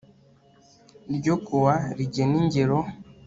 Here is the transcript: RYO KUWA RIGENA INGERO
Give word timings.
RYO 1.21 1.35
KUWA 1.45 1.75
RIGENA 1.97 2.35
INGERO 2.43 2.79